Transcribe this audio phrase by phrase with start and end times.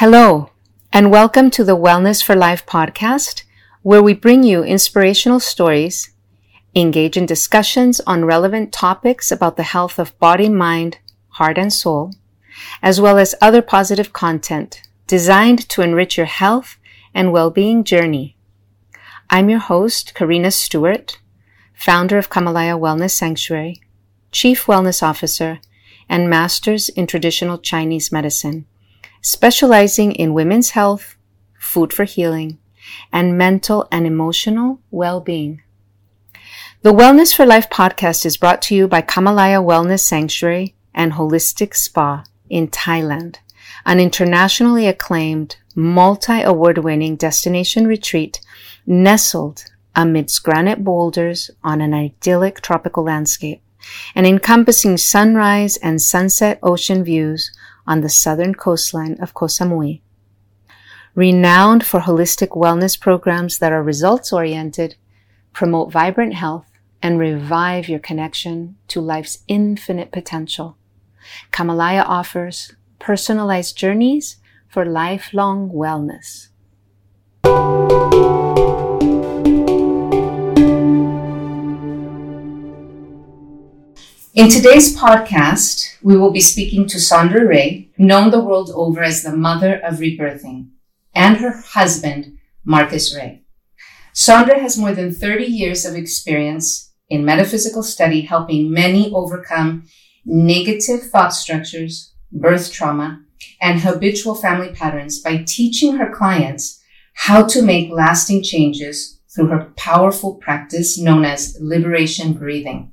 [0.00, 0.48] Hello,
[0.94, 3.42] and welcome to the Wellness for Life podcast,
[3.82, 6.08] where we bring you inspirational stories,
[6.74, 10.96] engage in discussions on relevant topics about the health of body, mind,
[11.32, 12.14] heart, and soul,
[12.80, 16.78] as well as other positive content designed to enrich your health
[17.12, 18.38] and well-being journey.
[19.28, 21.18] I'm your host, Karina Stewart,
[21.74, 23.82] founder of Kamalaya Wellness Sanctuary,
[24.32, 25.60] chief wellness officer,
[26.08, 28.64] and master's in traditional Chinese medicine
[29.20, 31.16] specializing in women's health,
[31.58, 32.58] food for healing,
[33.12, 35.62] and mental and emotional well-being.
[36.82, 41.74] The Wellness for Life podcast is brought to you by Kamalaya Wellness Sanctuary and Holistic
[41.74, 43.36] Spa in Thailand,
[43.84, 48.40] an internationally acclaimed, multi-award winning destination retreat
[48.86, 53.62] nestled amidst granite boulders on an idyllic tropical landscape
[54.14, 57.50] and encompassing sunrise and sunset ocean views
[57.90, 60.00] on the southern coastline of Koh Samui.
[61.16, 64.94] Renowned for holistic wellness programs that are results oriented,
[65.52, 66.70] promote vibrant health,
[67.02, 70.76] and revive your connection to life's infinite potential.
[71.50, 74.36] Kamalaya offers personalized journeys
[74.68, 76.50] for lifelong wellness.
[84.40, 89.22] In today's podcast, we will be speaking to Sondra Ray, known the world over as
[89.22, 90.70] the mother of rebirthing,
[91.14, 93.42] and her husband, Markus Ray.
[94.14, 99.84] Sondra has more than 30 years of experience in metaphysical study, helping many overcome
[100.24, 103.22] negative thought structures, birth trauma,
[103.60, 106.82] and habitual family patterns by teaching her clients
[107.12, 112.90] how to make lasting changes through her powerful practice known as liberation breathing.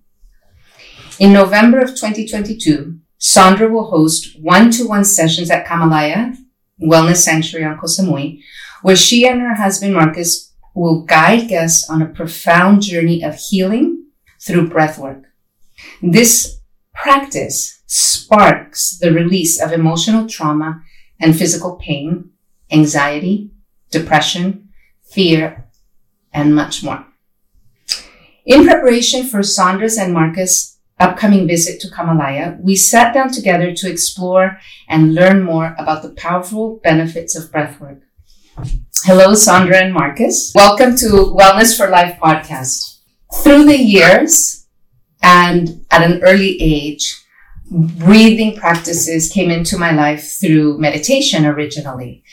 [1.20, 6.38] In November of 2022, Sondra will host one-to-one sessions at Kamalaya
[6.80, 8.39] Wellness Sanctuary on Koh Samui,
[8.83, 14.05] where she and her husband Markus will guide guests on a profound journey of healing
[14.39, 15.23] through breathwork.
[16.04, 16.60] This
[16.94, 20.84] practice sparks the release of emotional trauma
[21.20, 22.30] and physical pain,
[22.72, 23.49] anxiety,
[23.89, 24.70] depression,
[25.04, 25.67] fear,
[26.32, 27.08] and much more.
[28.45, 33.90] In preparation for Sondra's and Markus upcoming visit to Kamalaya, we sat down together to
[33.90, 34.60] explore
[34.90, 38.02] and learn more about the powerful benefits of breathwork.
[39.04, 40.52] Hello, Sondra and Markus.
[40.56, 43.00] Welcome to Wellness for Life podcast.
[43.44, 44.66] Through the years
[45.22, 47.24] and at an early age,
[47.70, 52.24] breathing practices came into my life through meditation originally.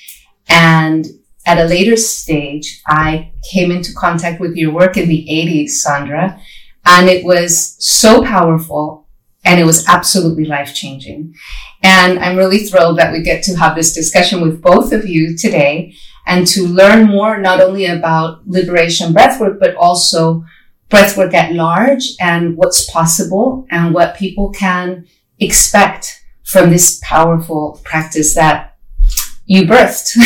[0.49, 1.05] And
[1.45, 6.41] at a later stage, I came into contact with your work in the 80s, Sondra,
[6.87, 9.07] and it was so powerful
[9.45, 11.35] and it was absolutely life changing.
[11.83, 15.37] And I'm really thrilled that we get to have this discussion with both of you
[15.37, 15.95] today
[16.27, 20.45] and to learn more not only about liberation breathwork, but also
[20.89, 25.07] breathwork at large and what's possible and what people can
[25.39, 28.77] expect from this powerful practice that
[29.47, 30.17] you birthed.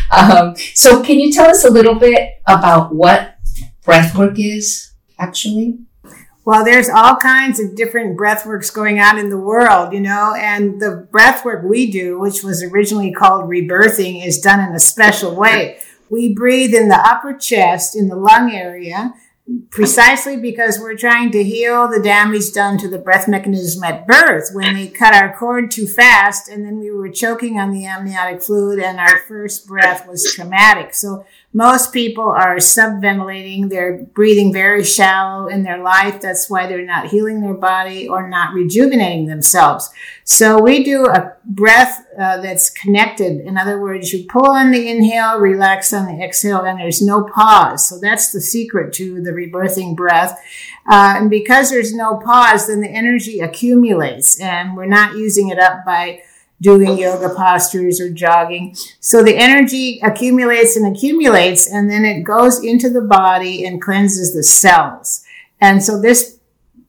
[0.10, 3.36] um, so can you tell us a little bit about what
[3.84, 4.92] breathwork is?
[5.18, 5.78] Actually?
[6.44, 10.34] Well, there's all kinds of different breath works going on in the world, you know,
[10.34, 14.80] and the breath work we do, which was originally called rebirthing, is done in a
[14.80, 15.78] special way.
[16.08, 19.12] We breathe in the upper chest, in the lung area,
[19.70, 24.50] precisely because we're trying to heal the damage done to the breath mechanism at birth
[24.52, 28.42] when they cut our cord too fast and then we were choking on the amniotic
[28.42, 30.94] fluid and our first breath was traumatic.
[30.94, 33.70] So most people are subventilating.
[33.70, 36.20] They're breathing very shallow in their life.
[36.20, 39.88] That's why they're not healing their body or not rejuvenating themselves.
[40.24, 43.40] So we do a breath uh, that's connected.
[43.40, 47.24] In other words, you pull on the inhale, relax on the exhale, and there's no
[47.24, 47.88] pause.
[47.88, 50.38] So that's the secret to the rebirthing breath.
[50.86, 55.58] Uh, and because there's no pause, then the energy accumulates and we're not using it
[55.58, 56.22] up by
[56.60, 58.74] doing yoga postures or jogging.
[59.00, 64.34] So the energy accumulates and accumulates and then it goes into the body and cleanses
[64.34, 65.24] the cells.
[65.60, 66.38] And so this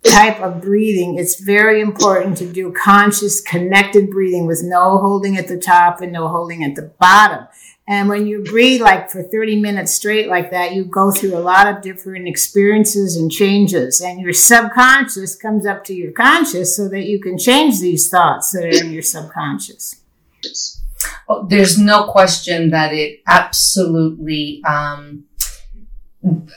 [0.04, 5.48] type of breathing, it's very important to do conscious connected breathing with no holding at
[5.48, 7.48] the top and no holding at the bottom.
[7.90, 11.40] And when you breathe like for 30 minutes straight like that, you go through a
[11.40, 14.00] lot of different experiences and changes.
[14.00, 18.52] And your subconscious comes up to your conscious so that you can change these thoughts
[18.52, 20.04] that are in your subconscious.
[21.28, 25.26] Well, there's no question that it absolutely, um,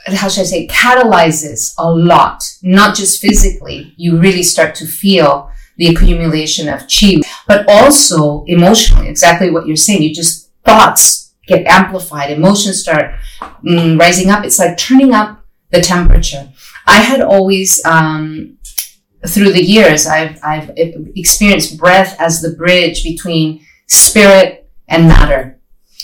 [0.05, 3.95] how should I say, catalyzes a lot, not just physically.
[3.97, 9.77] You really start to feel the accumulation of chi, but also emotionally, exactly what you're
[9.77, 10.03] saying.
[10.03, 11.22] You just thoughts
[11.53, 13.15] get amplified, emotions start
[13.65, 14.45] mm, rising up.
[14.45, 16.49] It's like turning up the temperature.
[16.87, 18.59] I had always, um,
[19.27, 20.71] through the years, I've, I've
[21.15, 25.61] experienced breath as the bridge between spirit and matter,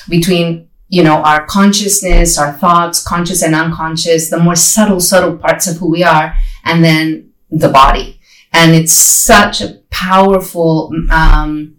[0.09, 5.67] between, you know, our consciousness, our thoughts, conscious and unconscious, the more subtle, subtle parts
[5.67, 6.35] of who we are,
[6.65, 8.21] and then the body.
[8.53, 11.78] And it's such a powerful, um,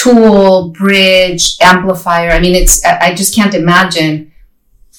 [0.00, 2.30] tool, bridge, amplifier.
[2.30, 4.32] I mean, it's, I just can't imagine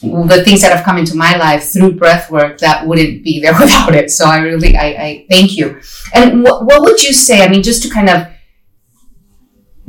[0.02, 3.54] the things that have come into my life through breath work that wouldn't be there
[3.60, 4.10] without it.
[4.12, 5.80] So I really, I, I thank you.
[6.14, 7.44] And what, what would you say?
[7.44, 8.28] I mean, just to kind of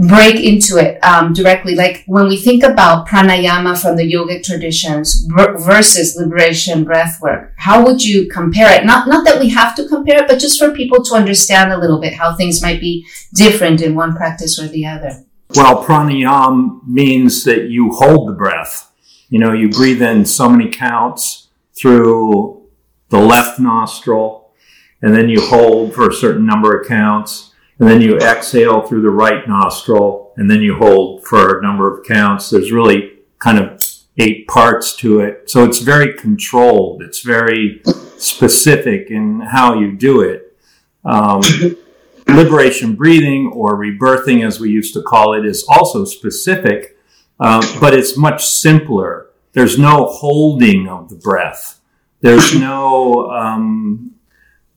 [0.09, 5.27] break into it um, directly, like when we think about pranayama from the yogic traditions
[5.27, 8.85] versus liberation breath work, how would you compare it?
[8.85, 11.79] Not, not that we have to compare it, but just for people to understand a
[11.79, 15.25] little bit how things might be different in one practice or the other.
[15.55, 18.93] Well, pranayama means that you hold the breath
[19.33, 22.69] you know, you breathe in so many counts through
[23.09, 24.53] the left nostril,
[25.01, 27.52] and then you hold for a certain number of counts,
[27.83, 31.93] and then you exhale through the right nostril, and then you hold for a number
[31.93, 32.49] of counts.
[32.49, 33.83] There's really kind of
[34.19, 35.51] eight parts to it.
[35.51, 37.03] So it's very controlled.
[37.03, 37.83] It's very
[38.17, 40.57] specific in how you do it.
[41.05, 41.43] Um,
[42.29, 46.97] liberation breathing or rebirthing, as we used to call it, is also specific
[47.43, 49.31] um, but it's much simpler.
[49.53, 51.81] There's no holding of the breath.
[52.21, 54.13] There's no um,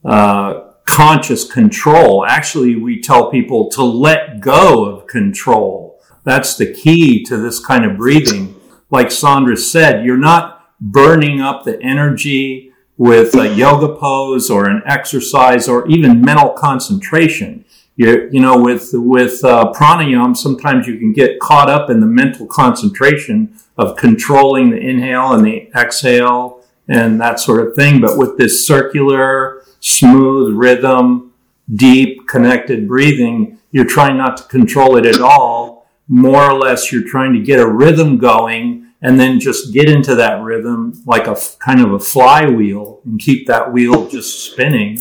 [0.04, 2.24] uh, conscious control.
[2.24, 6.00] Actually, we tell people to let go of control.
[6.24, 8.58] That's the key to this kind of breathing.
[8.90, 14.82] Like Sondra said, you're not burning up the energy with a yoga pose or an
[14.86, 17.64] exercise or even mental concentration
[17.96, 22.06] you you know with with uh, pranayama sometimes you can get caught up in the
[22.06, 28.16] mental concentration of controlling the inhale and the exhale and that sort of thing but
[28.16, 29.55] with this circular
[29.86, 31.32] smooth rhythm
[31.74, 37.08] deep connected breathing you're trying not to control it at all more or less you're
[37.08, 41.36] trying to get a rhythm going and then just get into that rhythm like a
[41.58, 44.98] kind of a flywheel and keep that wheel just spinning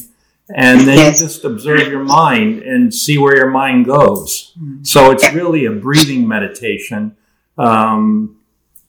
[0.54, 1.20] and then yes.
[1.20, 4.54] you just observe your mind and see where your mind goes.
[4.84, 7.16] So it's really a breathing meditation.
[7.58, 8.35] Um,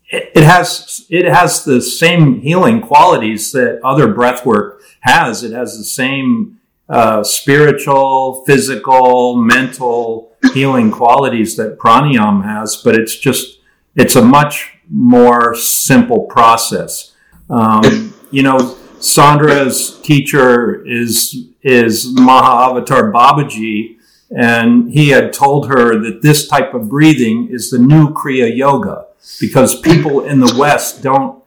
[0.08, 5.42] it, has it has the same healing qualities that other breath work has.
[5.42, 13.16] It has the same uh, spiritual, physical, mental healing qualities that pranayama has, but it's
[13.16, 13.58] just
[13.96, 17.14] it's a much more simple process.
[17.50, 23.96] Um, you know Sondra's teacher is is Mahavatar Babaji,
[24.36, 29.05] and he had told her that this type of breathing is the new Kriya Yoga
[29.40, 31.42] because people in the West don't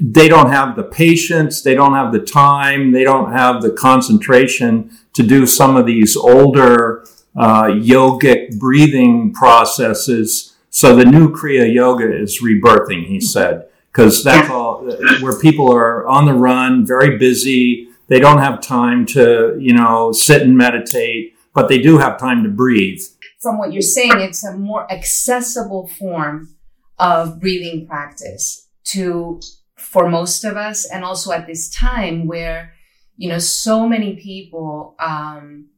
[0.00, 4.96] they don't have the patience, they don't have the time, they don't have the concentration
[5.14, 7.04] to do some of these older
[7.36, 10.54] uh, yogic breathing processes.
[10.70, 13.68] So the new Kriya Yoga is rebirthing, he said
[13.98, 14.84] because that's all
[15.20, 17.88] where people are on the run, very busy.
[18.06, 22.44] They don't have time to, you know, sit and meditate, but they do have time
[22.44, 23.00] to breathe.
[23.40, 26.54] From what you're saying, it's a more accessible form
[26.98, 29.40] of breathing practice to,
[29.76, 30.84] for most of us.
[30.84, 32.72] And also at this time where,
[33.16, 35.68] you know, so many people, um,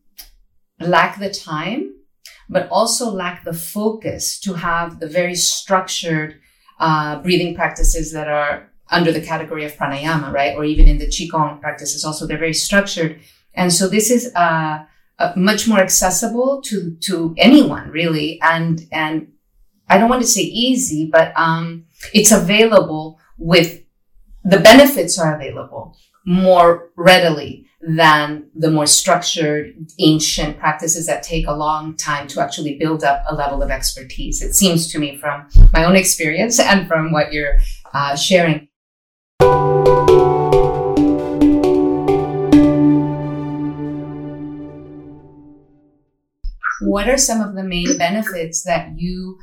[0.80, 1.94] lack the time,
[2.48, 6.40] but also lack the focus to have the very structured
[6.80, 10.56] uh, breathing practices that are under the category of pranayama, right?
[10.56, 13.20] Or even in the qigong practices, also they're very structured,
[13.54, 14.84] and so this is uh,
[15.18, 19.28] uh, much more accessible to to anyone really, and and
[19.90, 23.82] I don't want to say easy, but um, it's available with
[24.44, 31.52] the benefits are available more readily than the more structured ancient practices that take a
[31.52, 34.42] long time to actually build up a level of expertise.
[34.42, 37.56] It seems to me from my own experience and from what you're
[37.92, 38.68] uh, sharing.
[46.82, 49.38] What are some of the main benefits that you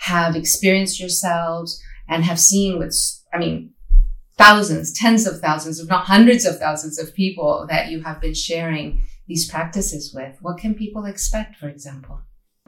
[0.00, 2.96] have experienced yourselves and have seen with,
[3.32, 3.72] I mean,
[4.36, 8.34] thousands, tens of thousands, if not hundreds of thousands of people that you have been
[8.34, 10.36] sharing these practices with?
[10.40, 12.20] What can people expect, for example?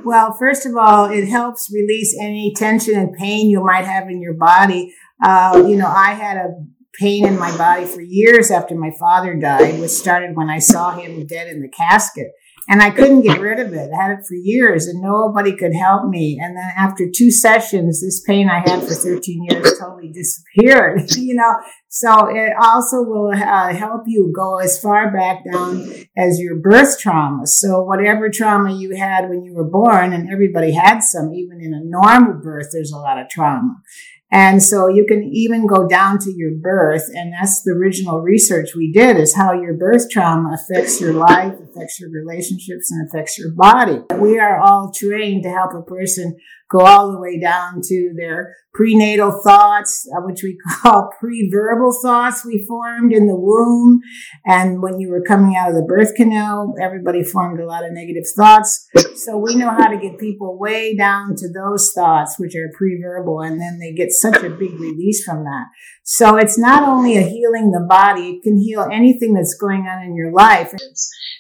[0.05, 4.21] Well, first of all, it helps release any tension and pain you might have in
[4.21, 4.95] your body.
[5.25, 6.51] Uh, you know, I had a
[7.01, 10.93] pain in my body for years after my father died, which started when I saw
[10.93, 12.33] him dead in the casket.
[12.69, 13.91] And I couldn't get rid of it.
[13.93, 16.39] I had it for years and nobody could help me.
[16.41, 21.35] And then after two sessions, this pain I had for 13 years totally disappeared, you
[21.35, 21.55] know.
[21.89, 26.99] So it also will uh, help you go as far back down as your birth
[26.99, 27.47] trauma.
[27.47, 31.75] So whatever trauma you had when you were born, and everybody had some, even in
[31.75, 33.77] a normal birth, there's a lot of trauma.
[34.33, 37.05] And so you can even go down to your birth.
[37.15, 41.53] And that's the original research we did is how your birth trauma affects your life,
[41.53, 44.01] affects your relationships, and affects your body.
[44.17, 46.39] We are all trained to help a person
[46.73, 52.45] go all the way down to their prenatal thoughts, uh, which we call pre-verbal thoughts
[52.45, 54.01] we formed in the womb.
[54.47, 57.93] And when you were coming out of the birth canal, everybody formed a lot of
[57.93, 58.89] negative thoughts.
[59.17, 63.41] So we know how to get people way down to those thoughts, which are pre-verbal,
[63.41, 65.67] and then they get such a big release from that.
[66.05, 70.03] So it's not only a healing the body, it can heal anything that's going on
[70.03, 70.73] in your life.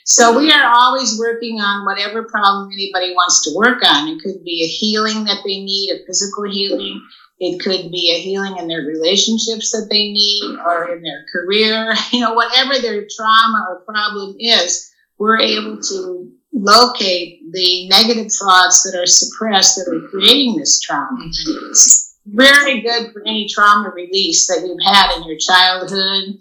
[0.04, 4.08] So we are always working on whatever problem anybody wants to work on.
[4.08, 7.02] It could be a healing that they need, a physical healing.
[7.40, 11.94] It could be a healing in their relationships that they need or in their career.
[12.12, 18.82] You know, whatever their trauma or problem is, we're able to locate the negative thoughts
[18.82, 21.18] that are suppressed that are creating this trauma.
[21.18, 22.11] Mm-hmm.
[22.24, 26.38] Very good for any trauma release that you've had in your childhood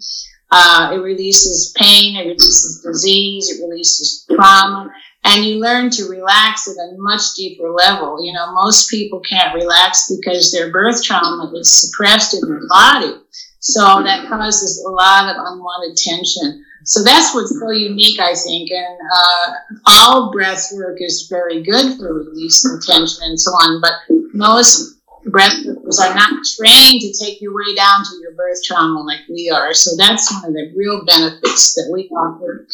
[0.52, 4.92] uh, it releases pain, it releases disease, it releases trauma,
[5.24, 8.22] and you learn to relax at a much deeper level.
[8.22, 13.14] You know, most people can't relax because their birth trauma is suppressed in their body.
[13.60, 16.62] So that causes a lot of unwanted tension.
[16.84, 18.70] So that's what's so unique, I think.
[18.72, 19.52] And uh,
[19.86, 23.92] all breath work is very good for releasing tension and so on, but
[24.34, 29.00] most breath workers are not trained to take your way down to your birth trauma
[29.00, 29.72] like we are.
[29.74, 32.66] So that's one of the real benefits that we offer.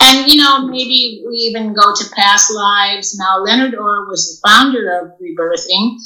[0.00, 3.16] And, you know, maybe we even go to past lives.
[3.18, 5.96] Now, Leonard Orr was the founder of Rebirthing.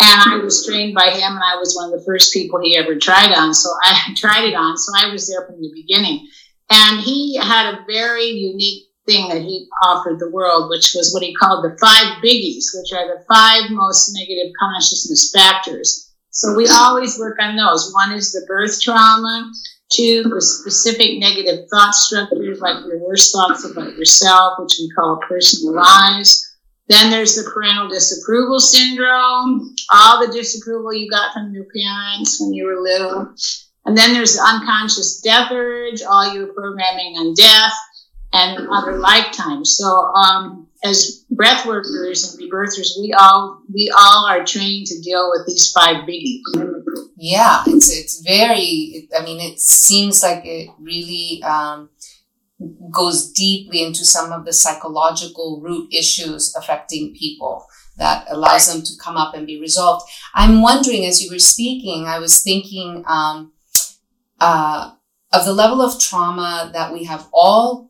[0.00, 2.76] And I was trained by him, and I was one of the first people he
[2.76, 3.52] ever tried on.
[3.52, 4.76] So I tried it on.
[4.76, 6.28] So I was there from the beginning.
[6.70, 11.22] And he had a very unique thing that he offered the world, which was what
[11.22, 16.12] he called the five biggies, which are the five most negative consciousness factors.
[16.30, 17.92] So we always work on those.
[17.92, 19.50] One is the birth trauma.
[19.90, 25.18] Two, the specific negative thought structures, like your worst thoughts about yourself, which we call
[25.26, 26.44] personal lies.
[26.88, 32.52] Then there's the parental disapproval syndrome, all the disapproval you got from your parents when
[32.52, 33.34] you were little.
[33.86, 37.72] And then there's the unconscious death urge, all your programming on death
[38.32, 39.76] and other lifetimes.
[39.76, 45.30] So, um, as breath workers and rebirthers, we all we all are trained to deal
[45.30, 46.42] with these five biggies.
[47.16, 49.08] Yeah, it's it's very.
[49.18, 51.90] I mean, it seems like it really um,
[52.90, 57.66] goes deeply into some of the psychological root issues affecting people
[57.96, 60.08] that allows them to come up and be resolved.
[60.34, 63.52] I'm wondering, as you were speaking, I was thinking um,
[64.38, 64.92] uh,
[65.32, 67.87] of the level of trauma that we have all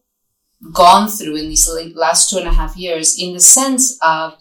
[0.72, 4.34] gone through in these last two and a half years in the sense of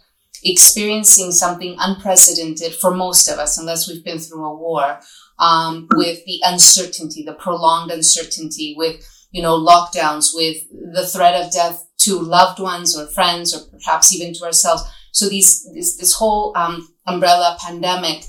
[0.43, 4.99] experiencing something unprecedented for most of us, unless we've been through a war,
[5.39, 10.57] um, with the uncertainty, the prolonged uncertainty, with you know lockdowns, with
[10.93, 14.83] the threat of death to loved ones or friends, or perhaps even to ourselves.
[15.11, 18.23] So these this this whole um, umbrella pandemic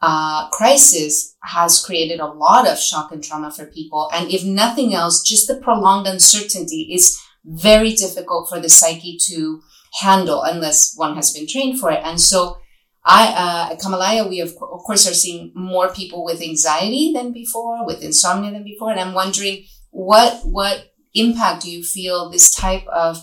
[0.00, 4.94] uh, crisis has created a lot of shock and trauma for people, and if nothing
[4.94, 9.62] else, just the prolonged uncertainty is very difficult for the psyche to
[10.00, 12.00] handle unless one has been trained for it.
[12.02, 12.58] And so
[13.04, 17.32] I, uh, at Kamalaya, we of, of course are seeing more people with anxiety than
[17.32, 18.90] before, with insomnia than before.
[18.90, 23.18] And I'm wondering what, what impact do you feel this type of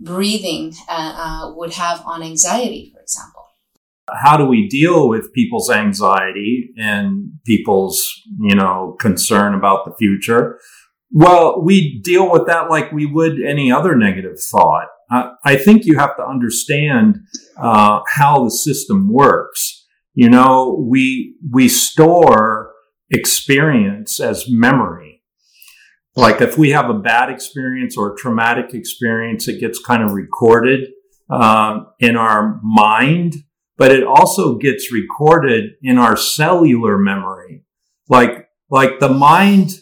[0.00, 3.46] breathing uh, uh, would have on anxiety, for example?
[4.12, 8.10] How do we deal with people's anxiety and people's,
[8.40, 10.58] you know, concern about the future?
[11.12, 14.88] Well, we deal with that like we would any other negative thought.
[15.10, 17.18] Uh, I think you have to understand
[17.58, 19.86] uh, how the system works.
[20.14, 22.72] You know, we we store
[23.10, 25.22] experience as memory.
[26.14, 30.12] Like if we have a bad experience or a traumatic experience, it gets kind of
[30.12, 30.90] recorded
[31.28, 33.34] uh, in our mind,
[33.76, 37.64] but it also gets recorded in our cellular memory.
[38.08, 39.72] Like like the mind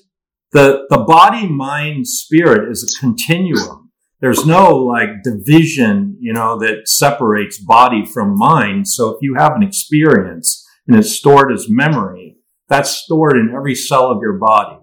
[0.52, 3.90] the, the body, mind, spirit is a continuum.
[4.20, 8.88] There's no like division, you know, that separates body from mind.
[8.88, 12.36] So if you have an experience and it's stored as memory,
[12.68, 14.78] that's stored in every cell of your body.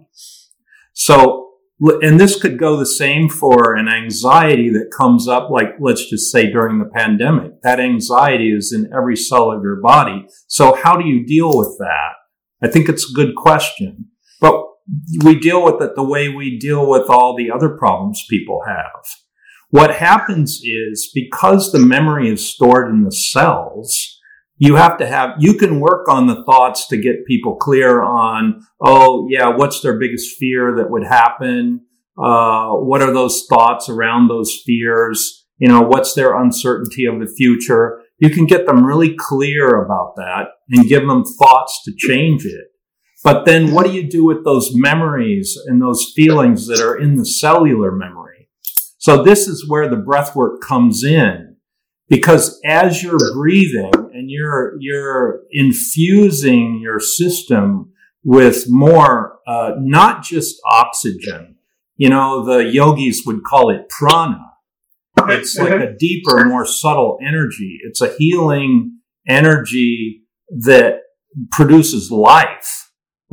[0.93, 1.45] So
[1.79, 6.31] and this could go the same for an anxiety that comes up, like let's just
[6.31, 7.61] say during the pandemic.
[7.63, 10.25] That anxiety is in every cell of your body.
[10.47, 12.13] So how do you deal with that?
[12.63, 14.05] I think it's a good question.
[14.39, 14.63] But
[15.23, 19.05] we deal with it the way we deal with all the other problems people have.
[19.69, 24.19] What happens is because the memory is stored in the cells,
[24.57, 28.61] you have to have, you can work on the thoughts to get people clear on,
[28.79, 31.81] oh, yeah, what's their biggest fear that would happen?
[32.17, 35.45] Uh, what are those thoughts around those fears?
[35.57, 38.01] You know, what's their uncertainty of the future?
[38.19, 42.67] You can get them really clear about that and give them thoughts to change it.
[43.25, 47.15] But then what do you do with those memories and those feelings that are in
[47.15, 48.49] the cellular memory?
[48.99, 51.55] So this is where the breath work comes in
[52.07, 57.91] because as you're breathing and you're, you're infusing your system
[58.23, 61.55] with more, uh, not just oxygen,
[61.97, 64.37] you know, the yogis would call it prana.
[65.29, 67.79] It's like a deeper, more subtle energy.
[67.81, 70.99] It's a healing energy that
[71.51, 72.84] produces life.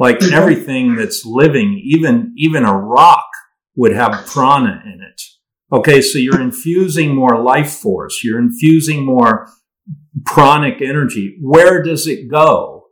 [0.02, 0.34] Like mm-hmm.
[0.34, 3.28] everything that's living, even, even a rock
[3.76, 5.22] would have prana in it.
[5.70, 6.02] Okay.
[6.02, 8.24] So you're infusing more life force.
[8.24, 9.48] You're infusing more
[10.24, 11.38] pranic energy.
[11.40, 12.88] Where does it go?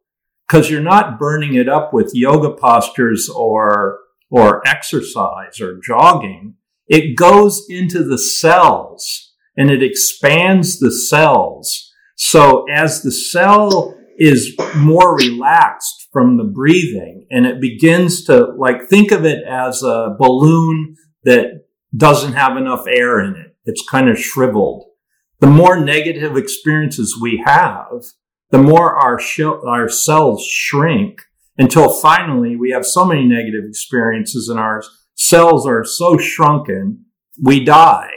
[0.47, 3.99] Because you're not burning it up with yoga postures or,
[4.31, 6.55] or exercise or jogging.
[6.87, 11.93] It goes into the cells and it expands the cells.
[12.17, 18.87] So as the cell is more relaxed from the breathing and it begins to like
[18.87, 21.65] think of it as a balloon that
[21.97, 23.57] doesn't have enough air in it.
[23.65, 24.85] It's kind of shriveled.
[25.41, 28.05] The more negative experiences we have,
[28.51, 29.19] the more our,
[29.67, 31.23] our cells shrink
[31.57, 34.83] until finally we have so many negative experiences and our
[35.15, 37.07] cells are so shrunken,
[37.43, 38.11] we die.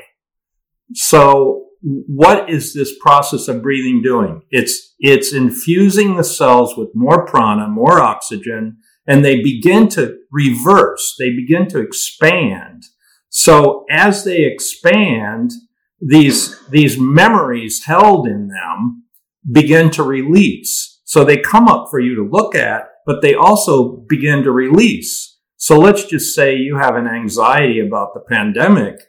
[0.94, 4.42] So what is this process of breathing doing?
[4.50, 11.16] It's, it's infusing the cells with more prana, more oxygen, and they begin to reverse.
[11.20, 12.84] They begin to expand.
[13.30, 15.52] So as they expand,
[16.00, 19.04] these, these memories held in them
[19.52, 21.02] begin to release.
[21.04, 25.38] So they come up for you to look at, but they also begin to release.
[25.58, 29.02] So let's just say you have an anxiety about the pandemic.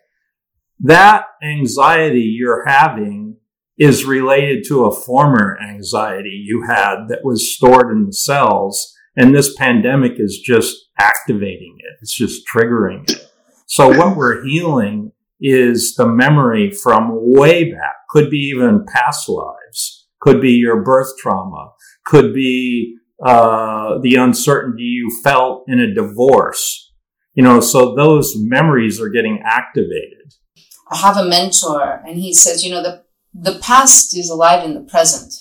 [0.81, 3.37] That anxiety you're having
[3.79, 8.95] is related to a former anxiety you had that was stored in the cells.
[9.17, 11.99] And this pandemic is just activating it.
[12.01, 13.31] It's just triggering it.
[13.67, 17.95] So what we're healing is the memory from way back.
[18.11, 20.07] Could be even past lives.
[20.21, 21.73] Could be your birth trauma.
[22.05, 26.93] Could be uh, the uncertainty you felt in a divorce.
[27.35, 30.35] You know, so those memories are getting activated.
[30.95, 32.95] I have a mentor, and he says, you know, the
[33.49, 35.33] the past is alive in the present.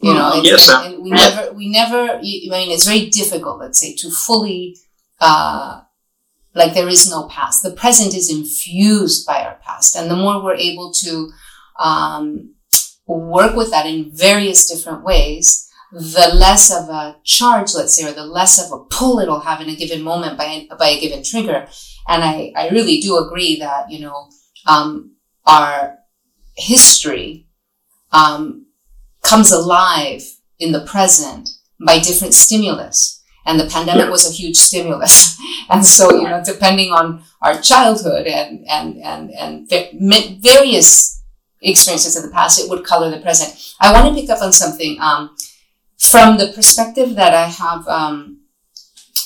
[0.00, 0.44] You know, mm-hmm.
[0.44, 2.00] yes, and, we never, we never.
[2.16, 4.76] I mean, it's very difficult, let's say, to fully,
[5.20, 5.80] uh,
[6.54, 7.62] like, there is no past.
[7.62, 11.30] The present is infused by our past, and the more we're able to
[11.78, 12.54] um,
[13.06, 18.12] work with that in various different ways, the less of a charge, let's say, or
[18.12, 21.22] the less of a pull it'll have in a given moment by, by a given
[21.22, 21.68] trigger.
[22.08, 24.28] And I, I really do agree that, you know,
[24.66, 25.98] um, our
[26.56, 27.46] history,
[28.12, 28.66] um,
[29.22, 30.22] comes alive
[30.58, 31.48] in the present
[31.84, 33.22] by different stimulus.
[33.46, 35.38] And the pandemic was a huge stimulus.
[35.70, 39.68] and so, you know, depending on our childhood and, and, and, and
[40.42, 41.22] various
[41.60, 43.74] experiences of the past, it would color the present.
[43.80, 44.98] I want to pick up on something.
[45.00, 45.36] Um,
[45.98, 48.40] from the perspective that I have um,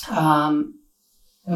[0.09, 0.78] um,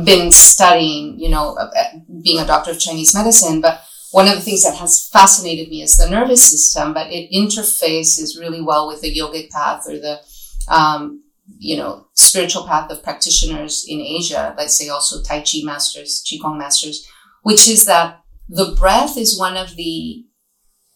[0.03, 4.35] been studying, you know, uh, uh, being a doctor of Chinese medicine, but one of
[4.35, 8.87] the things that has fascinated me is the nervous system, but it interfaces really well
[8.87, 10.19] with the yogic path or the,
[10.67, 11.23] um,
[11.57, 16.57] you know, spiritual path of practitioners in Asia, let's say also Tai Chi masters, Qigong
[16.57, 17.07] masters,
[17.43, 20.25] which is that the breath is one of the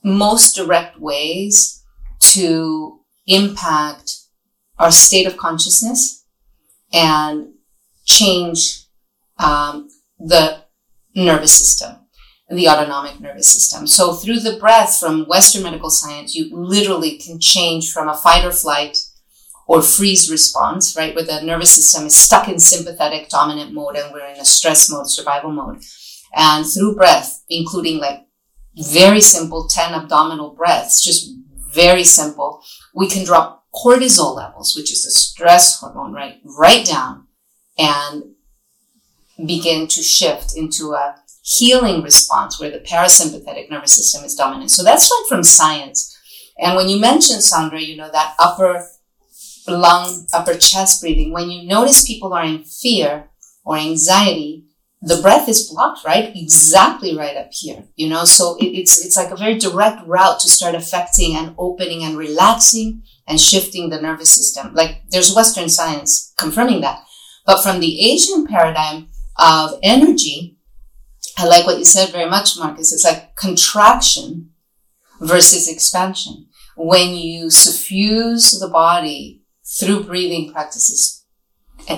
[0.03, 1.83] most direct ways
[2.19, 4.17] to impact
[4.79, 6.25] our state of consciousness
[6.93, 7.53] and
[8.05, 8.86] change
[9.39, 10.63] um, the
[11.15, 11.97] nervous system,
[12.49, 13.87] the autonomic nervous system.
[13.87, 18.45] So through the breath from Western medical science, you literally can change from a fight
[18.45, 18.97] or flight
[19.67, 21.13] or freeze response, right?
[21.13, 24.89] Where the nervous system is stuck in sympathetic dominant mode and we're in a stress
[24.89, 25.83] mode, survival mode.
[26.35, 28.25] And through breath, including like
[28.77, 31.33] very simple 10 abdominal breaths, just
[31.73, 32.63] very simple,
[32.95, 37.27] we can drop cortisol levels, which is a stress hormone, right, right down
[37.77, 38.23] and
[39.45, 44.71] begin to shift into a healing response where the parasympathetic nervous system is dominant.
[44.71, 46.13] So that's like from science.
[46.59, 48.85] And when you mentioned Sondra, you know, that upper
[49.67, 53.29] lung, upper chest breathing, when you notice people are in fear
[53.63, 54.65] or anxiety,
[55.01, 56.35] the breath is blocked, right?
[56.35, 58.25] Exactly right up here, you know?
[58.25, 62.17] So it, it's, it's like a very direct route to start affecting and opening and
[62.17, 64.73] relaxing and shifting the nervous system.
[64.73, 67.03] Like there's Western science confirming that.
[67.45, 70.57] But from the Asian paradigm of energy,
[71.37, 72.91] I like what you said very much, Markus.
[72.91, 74.51] It's like contraction
[75.21, 76.47] versus expansion.
[76.75, 79.43] When you suffuse the body
[79.79, 81.25] through breathing practices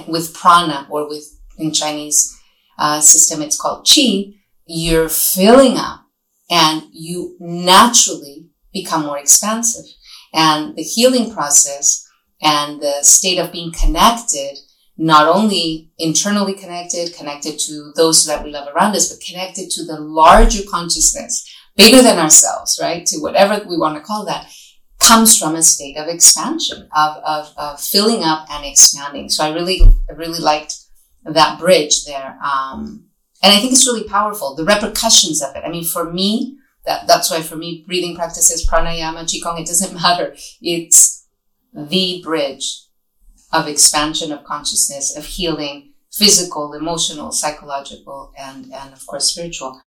[0.08, 2.38] with prana or with in Chinese
[2.78, 6.06] uh, system, it's called qi, you're filling up
[6.50, 9.86] and you naturally become more expansive.
[10.34, 12.08] And the healing process
[12.42, 14.58] and the state of being connected,
[15.00, 19.86] not only internally connected, connected to those that we love around us, but connected to
[19.86, 23.06] the larger consciousness, bigger than ourselves, right?
[23.06, 24.52] To whatever we want to call that,
[25.00, 29.30] comes from a state of expansion, of, of, of filling up and expanding.
[29.30, 30.76] So I really, I really liked
[31.24, 32.38] that bridge there.
[32.44, 33.06] Um,
[33.42, 34.54] and I think it's really powerful.
[34.54, 35.64] The repercussions of it.
[35.66, 39.94] I mean, for me, that, that's why for me, breathing practices, pranayama, qigong, it doesn't
[40.02, 40.36] matter.
[40.62, 41.26] It's
[41.74, 42.89] the bridge
[43.52, 49.82] of expansion of consciousness, of healing, physical, emotional, psychological, and, and of course, spiritual.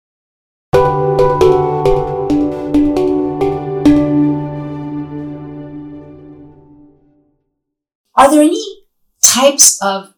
[8.15, 8.63] Are there any
[9.23, 10.13] types of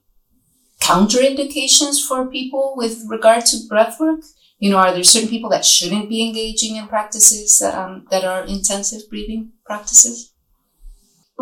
[0.82, 4.22] counterindications for people with regard to breath work?
[4.60, 8.44] You know, are there certain people that shouldn't be engaging in practices um, that are
[8.44, 10.33] intensive breathing practices?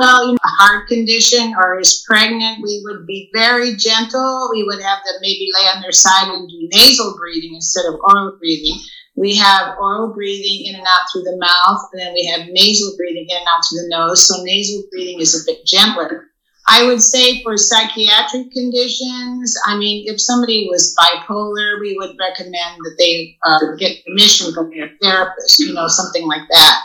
[0.02, 4.50] Well, you know, a heart condition or is pregnant, we would be very gentle.
[4.52, 8.00] We would have them maybe lay on their side and do nasal breathing instead of
[8.02, 8.82] oral breathing.
[9.16, 12.98] We have oral breathing in and out through the mouth, and then we have nasal
[12.98, 14.28] breathing in and out through the nose.
[14.28, 16.32] So nasal breathing is a bit gentler.
[16.68, 22.78] I would say for psychiatric conditions, I mean, if somebody was bipolar, we would recommend
[22.84, 26.82] that they uh, get permission from their therapist, you know, something like that.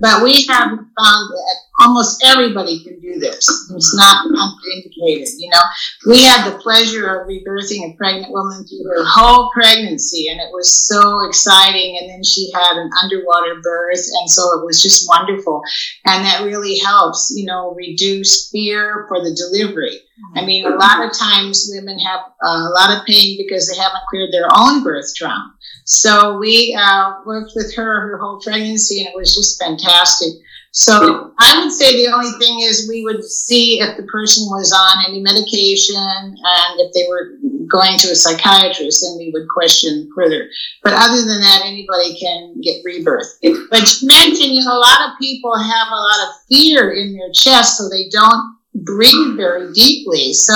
[0.00, 3.48] But we have found that almost everybody can do this.
[3.74, 5.62] It's not contraindicated, you know.
[6.06, 10.52] We had the pleasure of rebirthing a pregnant woman through her whole pregnancy, and it
[10.52, 11.98] was so exciting.
[12.00, 15.62] And then she had an underwater birth, and so it was just wonderful.
[16.04, 20.00] And that really helps, you know, reduce fear for the delivery.
[20.34, 23.76] I mean, a lot of times women have uh, a lot of pain because they
[23.76, 25.54] haven't cleared their own birth trauma.
[25.84, 30.34] So we uh, worked with her her whole pregnancy, and it was just fantastic.
[30.72, 34.72] So I would say the only thing is we would see if the person was
[34.72, 37.38] on any medication and if they were
[37.70, 40.48] going to a psychiatrist, then we would question further.
[40.82, 43.38] But other than that, anybody can get rebirth.
[43.70, 47.16] But you mentioned, you know, a lot of people have a lot of fear in
[47.16, 50.32] their chest, so they don't breathe very deeply.
[50.32, 50.54] So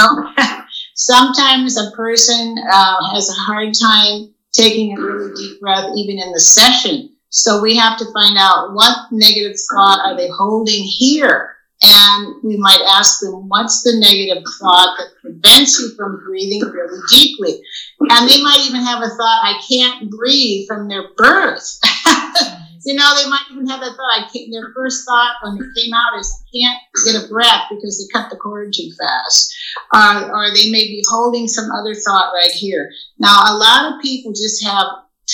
[0.95, 6.33] sometimes a person uh, has a hard time taking a really deep breath, even in
[6.33, 7.12] the session.
[7.33, 11.57] So we have to find out what negative thought are they holding here?
[11.83, 17.01] And we might ask them, what's the negative thought that prevents you from breathing really
[17.09, 17.63] deeply?
[18.01, 21.81] And they might even have a thought, I can't breathe from their birth.
[22.85, 25.83] you know, they might even have that thought, I can't, their first thought when it
[25.83, 29.57] came out is, I can't get a breath because they cut the cord too fast.
[29.91, 32.91] Uh, or they may be holding some other thought right here.
[33.19, 34.87] Now, a lot of people just have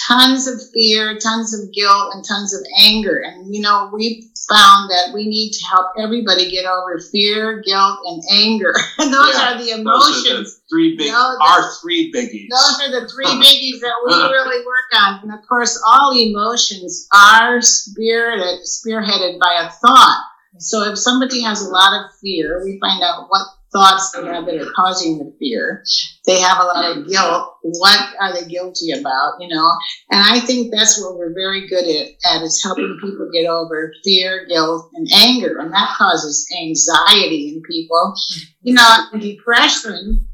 [0.09, 3.23] tons of fear, tons of guilt, and tons of anger.
[3.25, 7.99] And, you know, we found that we need to help everybody get over fear, guilt,
[8.05, 8.75] and anger.
[8.99, 10.25] And those yeah, are the emotions.
[10.25, 12.49] Those are the three big, you know, our three biggies.
[12.51, 15.21] Those are the three biggies that we really work on.
[15.23, 20.25] And of course, all emotions are spearheaded, spearheaded by a thought.
[20.59, 24.47] So if somebody has a lot of fear, we find out what thoughts they have
[24.47, 25.85] that are causing the fear.
[26.27, 27.55] They have a lot of guilt.
[27.63, 29.35] What are they guilty about?
[29.41, 29.71] You know,
[30.11, 33.93] and I think that's what we're very good at, at is helping people get over
[34.05, 38.15] fear, guilt, and anger, and that causes anxiety in people.
[38.63, 40.27] You know, depression.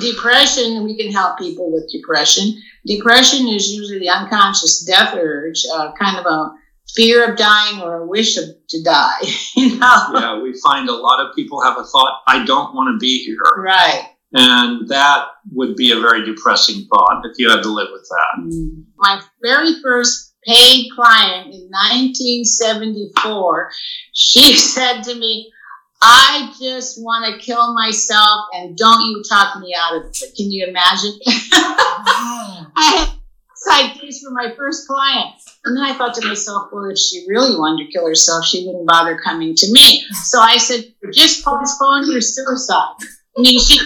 [0.00, 2.52] Depression, we can help people with depression.
[2.86, 6.50] Depression is usually the unconscious death urge, uh, kind of a
[6.94, 9.20] fear of dying or a wish of, to die.
[9.56, 10.10] you know?
[10.14, 13.24] Yeah, we find a lot of people have a thought, I don't want to be
[13.24, 13.38] here.
[13.56, 14.08] Right.
[14.32, 18.44] And that would be a very depressing thought if you had to live with that.
[18.44, 18.84] Mm.
[18.96, 23.70] My very first paid client in 1974,
[24.12, 25.52] she said to me,
[26.02, 30.16] I just want to kill myself and don't you talk me out of it.
[30.34, 31.18] Can you imagine?
[31.26, 33.14] I
[33.68, 35.34] had ideas for my first client.
[35.64, 38.66] And then I thought to myself, well, if she really wanted to kill herself, she
[38.66, 40.02] wouldn't bother coming to me.
[40.24, 42.94] So I said, just postpone your suicide.
[43.36, 43.78] I mean, she,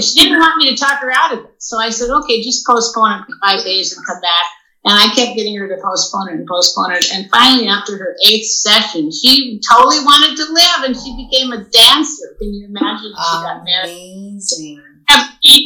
[0.00, 1.62] she didn't want me to talk her out of it.
[1.62, 4.44] So I said, okay, just postpone it for five days and come back.
[4.82, 7.12] And I kept getting her to postpone it and postpone it.
[7.12, 11.62] And finally, after her eighth session, she totally wanted to live and she became a
[11.64, 12.34] dancer.
[12.38, 13.12] Can you imagine?
[13.12, 14.30] She got married.
[14.32, 14.82] Amazing.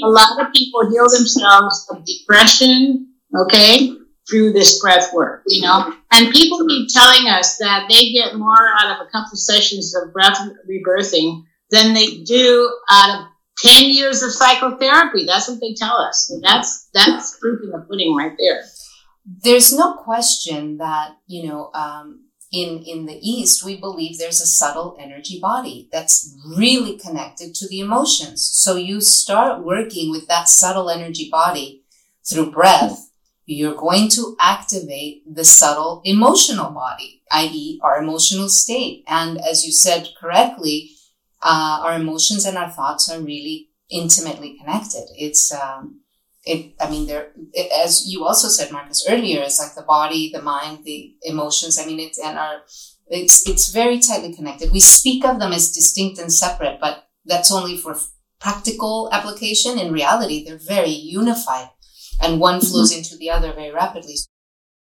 [0.03, 3.91] A lot of people heal themselves of depression, okay,
[4.29, 5.95] through this breath work, you know.
[6.13, 10.13] And people keep telling us that they get more out of a couple sessions of
[10.13, 13.27] breath rebirthing than they do out of
[13.59, 15.25] 10 years of psychotherapy.
[15.27, 16.31] That's what they tell us.
[16.31, 18.63] And that's, that's proof in the pudding right there.
[19.43, 24.47] There's no question that, you know, um, in, in the East, we believe there's a
[24.47, 28.47] subtle energy body that's really connected to the emotions.
[28.47, 31.85] So you start working with that subtle energy body
[32.29, 33.04] through breath.
[33.47, 37.79] You're going to activate the subtle emotional body, i.e.
[37.83, 39.05] our emotional state.
[39.07, 40.91] And as you said correctly,
[41.43, 45.05] uh, our emotions and our thoughts are really intimately connected.
[45.17, 46.01] It's, um,
[46.47, 47.33] it, I mean, there,
[47.83, 51.79] as you also said, Markus, earlier, it's like the body, the mind, the emotions.
[51.79, 52.63] I mean, it's, and our,
[53.09, 54.73] it's, it's very tightly connected.
[54.73, 57.97] We speak of them as distinct and separate, but that's only for
[58.41, 59.79] practical application.
[59.79, 61.69] In reality, they're very unified
[62.23, 62.99] and one flows mm-hmm.
[62.99, 64.15] into the other very rapidly.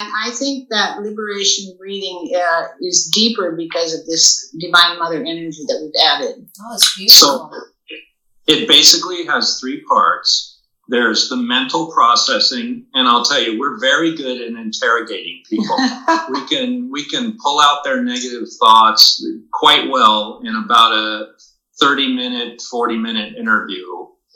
[0.00, 5.64] And I think that liberation breathing uh, is deeper because of this divine mother energy
[5.68, 6.48] that we've added.
[6.60, 7.50] Oh, it's beautiful.
[7.50, 7.50] So
[8.46, 10.54] it basically has three parts
[10.88, 15.76] there's the mental processing, and I'll tell you, we're very good at interrogating people.
[16.30, 21.28] we can we can pull out their negative thoughts quite well in about a
[21.80, 23.84] 30 minute, 40 minute interview,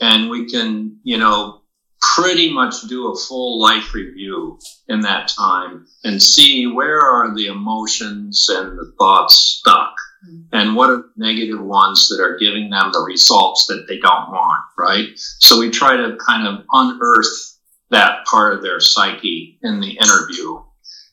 [0.00, 1.57] and we can, you know,
[2.00, 4.58] pretty much do a full life review
[4.88, 9.94] in that time and see where are the emotions and the thoughts stuck
[10.26, 10.42] mm-hmm.
[10.52, 14.64] and what are negative ones that are giving them the results that they don't want,
[14.78, 15.08] right?
[15.16, 17.58] So we try to kind of unearth
[17.90, 20.60] that part of their psyche in the interview.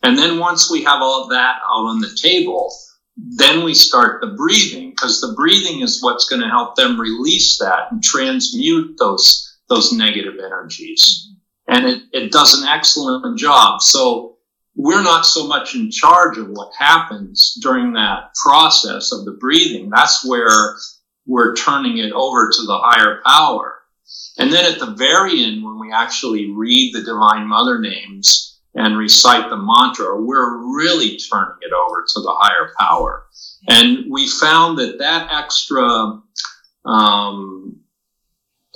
[0.04, 2.72] And then once we have all of that out on the table,
[3.18, 7.58] then we start the breathing because the breathing is what's going to help them release
[7.60, 11.32] that and transmute those those negative energies.
[11.68, 13.82] And it, it does an excellent job.
[13.82, 14.38] So
[14.76, 19.90] we're not so much in charge of what happens during that process of the breathing.
[19.90, 20.76] That's where
[21.26, 23.80] we're turning it over to the higher power.
[24.38, 28.98] And then at the very end, when we actually read the Divine Mother names and
[28.98, 33.26] recite the mantra, we're really turning it over to the higher power.
[33.68, 36.22] And we found that that extra
[36.86, 37.80] um,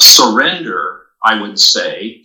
[0.01, 2.23] surrender, I would say,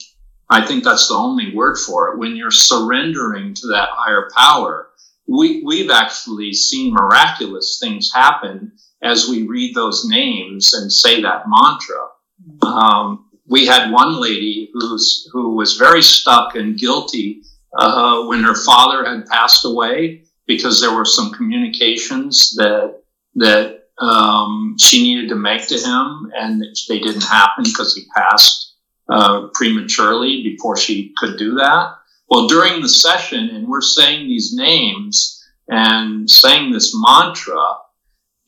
[0.50, 2.18] I think that's the only word for it.
[2.18, 4.88] When you're surrendering to that higher power,
[5.26, 11.44] we, we've actually seen miraculous things happen as we read those names and say that
[11.48, 12.08] mantra.
[12.62, 17.42] Um, we had one lady who's, who was very stuck and guilty
[17.78, 23.00] uh, when her father had passed away because there were some communications that
[23.37, 28.74] that um, she needed to make to him, and they didn't happen because he passed
[29.09, 31.94] uh, prematurely before she could do that.
[32.28, 37.61] Well, during the session, and we're saying these names and saying this mantra,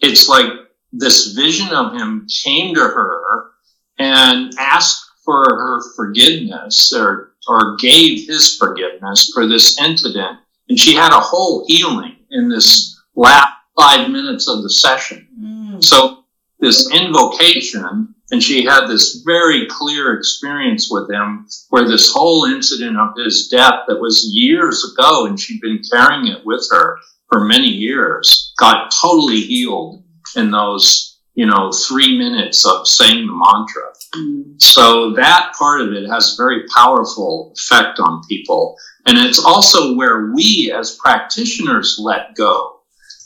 [0.00, 0.50] it's like
[0.92, 3.50] this vision of him came to her
[3.98, 10.38] and asked for her forgiveness or, or gave his forgiveness for this incident.
[10.68, 15.28] And she had a whole healing in this last five minutes of the session.
[15.38, 15.84] Mm.
[15.84, 16.24] So
[16.58, 22.96] this invocation, and she had this very clear experience with him where this whole incident
[22.98, 26.98] of his death that was years ago and she'd been carrying it with her
[27.30, 30.02] for many years got totally healed
[30.36, 33.82] in those, you know, three minutes of saying the mantra.
[34.14, 34.60] Mm.
[34.60, 38.76] So that part of it has a very powerful effect on people.
[39.06, 42.75] And it's also where we as practitioners let go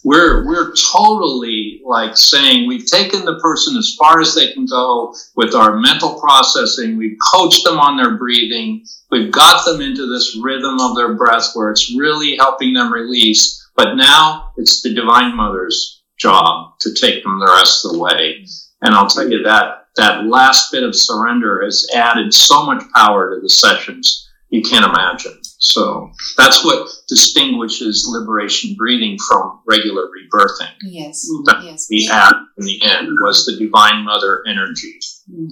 [0.03, 5.15] we're we're totally like saying we've taken the person as far as they can go
[5.37, 6.97] with our mental processing.
[6.97, 8.85] We've coached them on their breathing.
[9.11, 13.59] We've got them into this rhythm of their breath where it's really helping them release.
[13.77, 18.45] But now it's the divine mother's job to take them the rest of the way.
[18.83, 23.35] And i'll tell you that that last bit of surrender has added so much power
[23.35, 25.39] to the sessions you can't imagine.
[25.59, 30.73] So that's what distinguishes liberation breathing from regular rebirthing.
[30.83, 31.27] Yes.
[31.47, 31.87] That Yes.
[31.89, 34.99] The add in the end was the divine mother energy.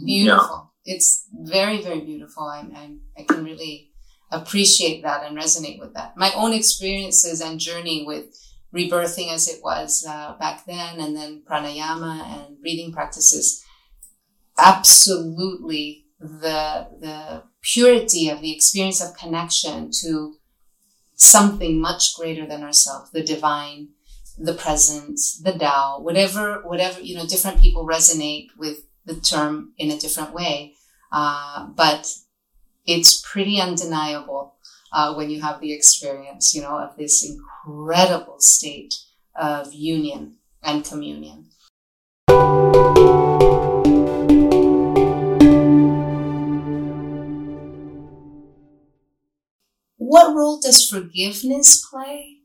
[0.05, 0.73] Beautiful.
[0.85, 2.45] It's very, very beautiful.
[2.45, 3.93] I, I, I can really
[4.31, 6.17] appreciate that and resonate with that.
[6.17, 8.27] My own experiences and journey with
[8.75, 13.65] rebirthing as it was uh, back then, and then pranayama and breathing practices,
[14.59, 20.37] absolutely the the purity of the experience of connection to
[21.15, 23.89] something much greater than ourselves, the divine,
[24.39, 29.91] the present, the Tao, whatever, whatever, you know, different people resonate with the term in
[29.91, 30.75] a different way.
[31.11, 32.13] Uh, but
[32.87, 34.55] it's pretty undeniable
[34.93, 38.95] uh, when you have the experience, you know, of this incredible state
[39.35, 41.47] of union and communion.
[50.09, 52.39] What role does forgiveness play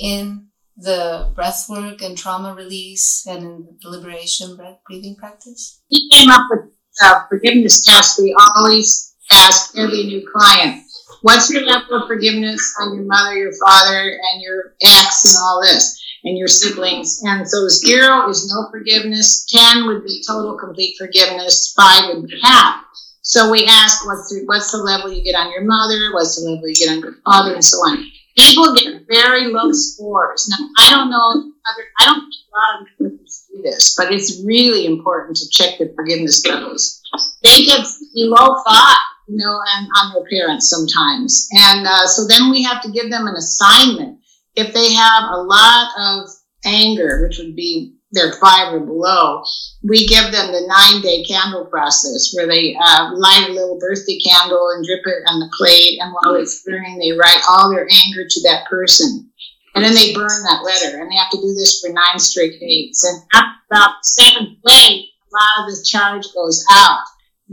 [0.00, 0.46] in
[0.76, 5.82] the breath work and trauma release and in the liberation breath breathing practice?
[5.88, 6.70] He came up with
[7.02, 10.84] a forgiveness test we always ask every new client.
[11.22, 15.60] What's your level of forgiveness on your mother, your father, and your ex, and all
[15.62, 17.20] this, and your siblings?
[17.24, 22.40] And so zero is no forgiveness, 10 would be total complete forgiveness, 5 would be
[22.40, 22.84] half.
[23.30, 26.50] So we ask what's the, what's the level you get on your mother, what's the
[26.50, 28.04] level you get on your father, and so on.
[28.36, 30.50] People get very low scores.
[30.50, 34.12] Now, I don't know, other, I don't think a lot of people do this, but
[34.12, 37.00] it's really important to check the forgiveness levels.
[37.44, 38.96] They get below five,
[39.28, 41.48] you know, and on their parents sometimes.
[41.52, 44.18] And uh, so then we have to give them an assignment.
[44.56, 46.30] If they have a lot of
[46.64, 49.42] anger, which would be their five or below,
[49.82, 54.18] we give them the nine day candle process where they uh, light a little birthday
[54.18, 55.98] candle and drip it on the plate.
[56.00, 59.30] And while it's burning, they write all their anger to that person.
[59.74, 61.00] And then they burn that letter.
[61.00, 63.04] And they have to do this for nine straight days.
[63.08, 67.04] And after about the seventh day, a lot of the charge goes out.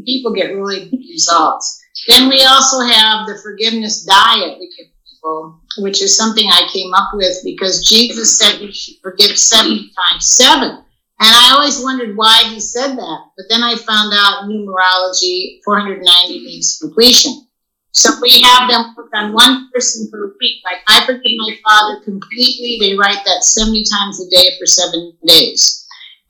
[0.06, 1.80] People get really good results.
[2.08, 4.88] Then we also have the forgiveness diet we give
[5.28, 9.92] people, which is something I came up with because Jesus said you should forgive 70
[9.96, 10.84] times seven.
[11.20, 13.20] And I always wondered why he said that.
[13.36, 17.48] But then I found out numerology 490 means completion.
[17.92, 20.62] So we have them work on one person per week.
[20.64, 22.78] Like I forgive my father completely.
[22.80, 25.84] They write that 70 times a day for seven days.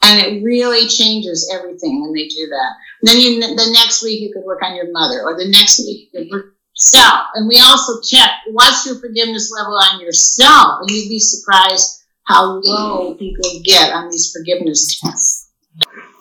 [0.04, 2.72] And it really changes everything when they do that.
[3.02, 6.10] Then you, the next week you could work on your mother, or the next week
[6.14, 6.57] you could work
[6.88, 7.28] yourself.
[7.34, 12.60] And we also check what's your forgiveness level on yourself, and you'd be surprised how
[12.63, 15.52] low people get on these forgiveness tests.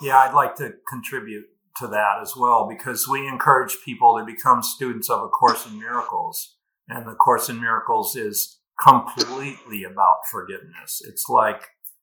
[0.02, 1.46] Yeah, I'd like to contribute
[1.78, 5.78] to that as well because we encourage people to become students of A Course in
[5.78, 6.56] Miracles.
[6.88, 11.02] And the Course in Miracles is completely about forgiveness.
[11.06, 11.62] It's like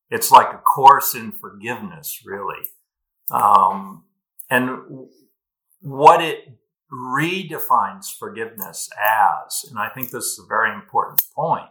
[0.10, 2.68] it's like a course in forgiveness, really.
[3.32, 4.04] Um,
[4.50, 5.08] and
[5.80, 6.40] what it
[6.92, 11.70] redefines forgiveness as, and I think this is a very important point.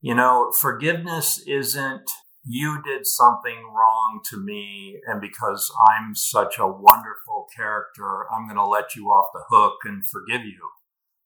[0.00, 2.10] You know, forgiveness isn't
[2.44, 8.56] you did something wrong to me, and because I'm such a wonderful character, I'm going
[8.56, 10.60] to let you off the hook and forgive you.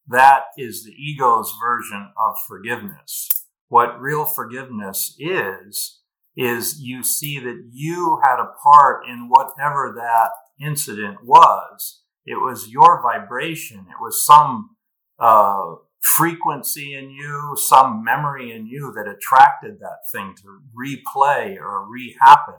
[0.08, 3.28] That is the ego's version of forgiveness.
[3.68, 6.00] What real forgiveness is,
[6.36, 12.01] is you see that you had a part in whatever that incident was.
[12.26, 13.86] It was your vibration.
[13.90, 14.76] It was some
[15.18, 21.86] uh, frequency in you, some memory in you that attracted that thing to replay or
[21.86, 22.58] rehappen.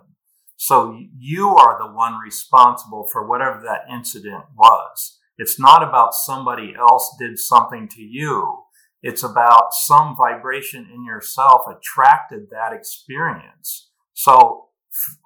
[0.56, 5.20] So you are the one responsible for whatever that incident was.
[5.38, 8.64] It's not about somebody else did something to you.
[9.02, 13.90] It's about some vibration in yourself attracted that experience.
[14.14, 14.68] So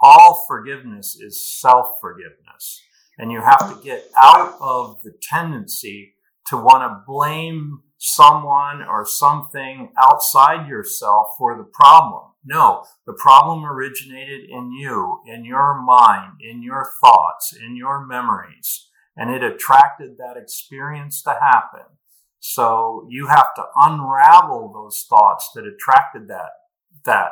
[0.01, 2.81] all forgiveness is self forgiveness.
[3.17, 6.13] And you have to get out of the tendency
[6.47, 12.23] to want to blame someone or something outside yourself for the problem.
[12.45, 18.87] No, the problem originated in you, in your mind, in your thoughts, in your memories,
[19.17, 21.85] and it attracted that experience to happen.
[22.39, 26.51] So you have to unravel those thoughts that attracted that,
[27.03, 27.31] that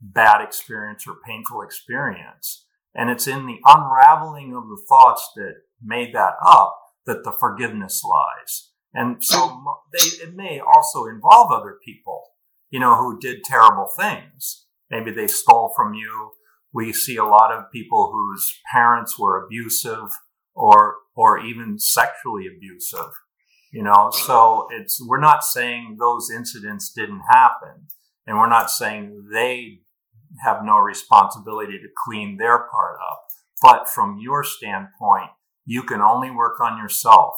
[0.00, 2.66] bad experience or painful experience.
[2.94, 8.02] And it's in the unraveling of the thoughts that made that up that the forgiveness
[8.04, 8.70] lies.
[8.94, 9.62] And so
[9.92, 12.22] they, it may also involve other people,
[12.70, 14.66] you know, who did terrible things.
[14.90, 16.32] Maybe they stole from you.
[16.74, 20.10] We see a lot of people whose parents were abusive
[20.54, 23.10] or, or even sexually abusive.
[23.72, 27.88] You know, so it's, we're not saying those incidents didn't happen
[28.26, 29.80] and we're not saying they
[30.44, 33.26] have no responsibility to clean their part up.
[33.60, 35.30] But from your standpoint,
[35.64, 37.34] you can only work on yourself.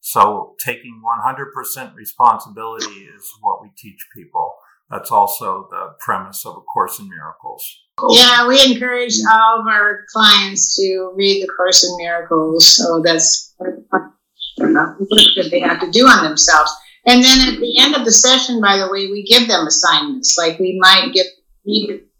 [0.00, 4.54] So taking 100% responsibility is what we teach people.
[4.90, 7.64] That's also the premise of A Course in Miracles.
[8.10, 12.66] Yeah, we encourage all of our clients to read the Course in Miracles.
[12.76, 16.70] So that's what they have to do on themselves.
[17.06, 20.36] And then at the end of the session, by the way, we give them assignments.
[20.36, 21.26] Like we might give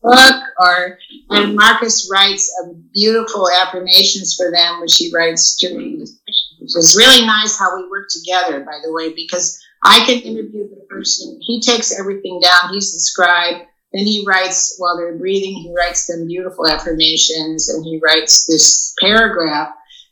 [0.05, 0.99] book, or
[1.31, 2.53] and Markus writes
[2.93, 7.77] beautiful affirmations for them, which he writes during the session, which is really nice how
[7.77, 8.61] we work together.
[8.61, 13.01] By the way, because I can interview the person, he takes everything down, he's the
[13.01, 13.63] scribe.
[13.93, 15.55] Then he writes while they're breathing.
[15.55, 19.69] He writes them beautiful affirmations, and he writes this paragraph,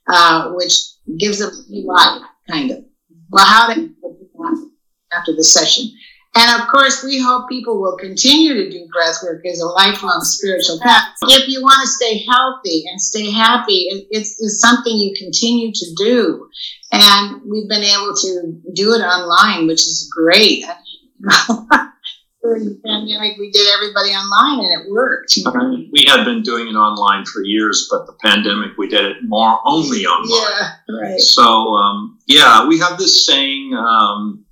[0.06, 0.74] uh, which
[1.18, 1.50] gives them
[1.84, 2.84] life, kind of.
[3.30, 3.92] Well, how to
[5.12, 5.92] after the session.
[6.34, 10.20] And of course, we hope people will continue to do breath work as a lifelong
[10.22, 11.04] spiritual path.
[11.24, 15.86] If you want to stay healthy and stay happy, it's, it's something you continue to
[15.98, 16.48] do.
[16.90, 20.64] And we've been able to do it online, which is great.
[22.42, 25.38] During the pandemic, we did everybody online and it worked.
[25.92, 29.60] We had been doing it online for years, but the pandemic, we did it more
[29.64, 30.72] only online.
[30.88, 31.20] Yeah, right.
[31.20, 34.44] So, um, yeah, we have this saying, um,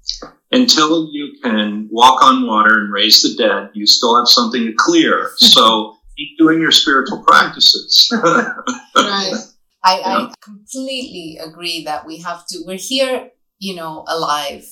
[0.53, 4.73] until you can walk on water and raise the dead, you still have something to
[4.77, 5.31] clear.
[5.37, 8.13] So keep doing your spiritual practices.
[8.23, 9.35] right.
[9.83, 14.65] I, I completely agree that we have to, we're here, you know, alive.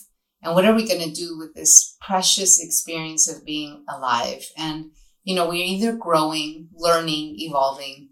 [0.42, 4.44] And what are we going to do with this precious experience of being alive?
[4.56, 4.90] And,
[5.24, 8.10] you know, we're either growing, learning, evolving,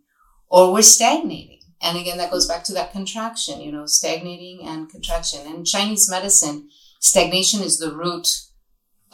[0.49, 1.61] or we're stagnating.
[1.83, 5.47] And again, that goes back to that contraction, you know, stagnating and contraction.
[5.47, 6.69] And Chinese medicine,
[7.07, 8.29] stagnation is the root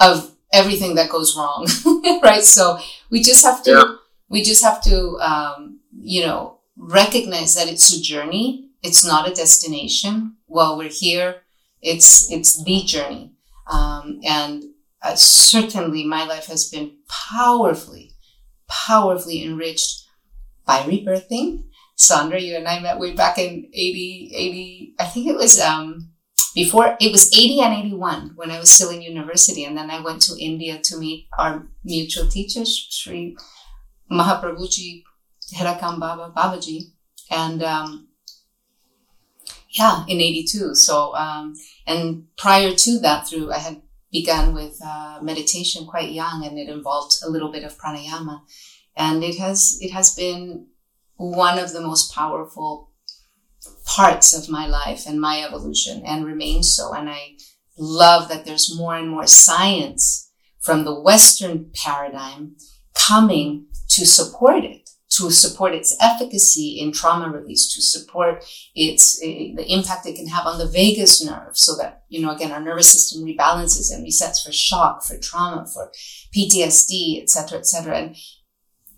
[0.01, 1.67] of everything that goes wrong,
[2.23, 2.43] right?
[2.43, 2.79] So
[3.11, 3.95] we just have to, yeah.
[4.29, 8.71] we just have to, um, you know, recognize that it's a journey.
[8.83, 10.37] It's not a destination.
[10.47, 11.43] While we're here,
[11.81, 13.33] it's, it's the journey.
[13.71, 14.65] Um, and
[15.03, 18.13] uh, certainly my life has been powerfully,
[18.69, 20.07] powerfully enriched
[20.67, 21.65] by rebirthing.
[21.97, 26.12] Sondra, you and I met way back in 80, 80, I think it was, um,
[26.55, 29.65] before it was 80 and 81 when I was still in university.
[29.65, 33.37] And then I went to India to meet our mutual teacher, Sri
[34.11, 35.03] Mahaprabhuji
[35.55, 36.93] Herakhan Baba Babaji.
[37.31, 38.09] And, um,
[39.71, 40.75] yeah, in 82.
[40.75, 41.55] So, um,
[41.87, 43.81] and prior to that through, I had
[44.11, 48.43] begun with, uh, meditation quite young and it involved a little bit of pranayama.
[48.95, 50.67] And it has, it has been
[51.17, 52.92] one of the most powerful
[53.97, 56.95] parts of my life and my evolution and remains so.
[56.95, 57.37] And I
[57.77, 60.31] love that there's more and more science
[60.61, 62.57] from the Western paradigm
[62.95, 69.27] coming to support it, to support its efficacy in trauma release, to support its, uh,
[69.57, 72.63] the impact it can have on the vagus nerve so that, you know, again, our
[72.63, 75.93] nervous system rebalances and resets for shock, for trauma, for
[76.35, 77.99] PTSD, et cetera, et cetera.
[77.99, 78.17] And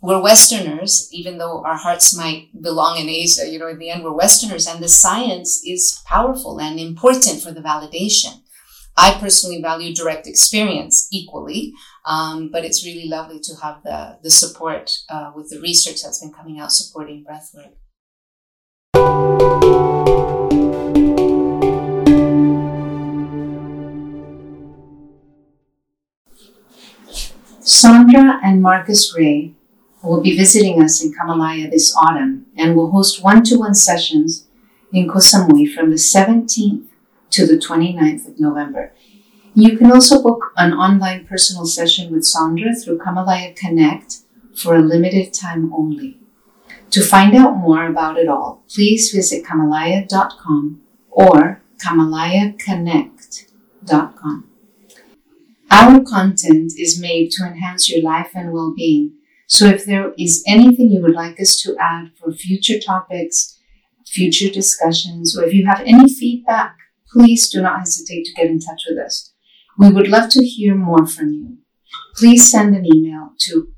[0.05, 4.05] we're Westerners, even though our hearts might belong in Asia, you know, in the end,
[4.05, 8.43] we're Westerners and the science is powerful and important for the validation.
[8.99, 11.73] I personally value direct experience equally,
[12.05, 16.21] um, but it's really lovely to have the, the support uh, with the research that's
[16.21, 17.73] been coming out supporting breathwork.
[27.63, 29.55] Sondra and Markus Ray
[30.05, 34.47] will be visiting us in Kamalaya this autumn and will host one-to-one sessions
[34.93, 36.85] in Koh Samui from the 17th
[37.31, 38.93] to the 29th of November.
[39.55, 44.19] You can also book an online personal session with Sondra through Kamalaya Connect
[44.55, 46.19] for a limited time only.
[46.91, 54.51] To find out more about it all, please visit kamalaya.com or kamalayaconnect.com.
[55.71, 59.15] Our content is made to enhance your life and well-being
[59.47, 63.59] so if there is anything you would like us to add for future topics,
[64.07, 66.77] future discussions, or if you have any feedback,
[67.13, 69.33] please do not hesitate to get in touch with us.
[69.79, 71.59] We would love to hear more from you.
[72.17, 73.69] Please send an email to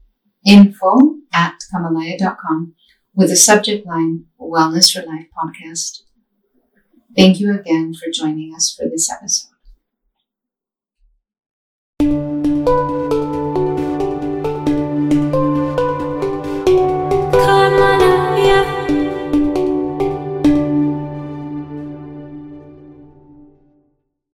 [0.46, 2.74] info at kamalaya.com
[3.14, 6.02] with the subject line Wellness for Life podcast.
[7.16, 9.52] Thank you again for joining us for this episode.